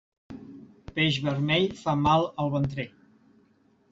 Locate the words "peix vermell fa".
0.95-1.95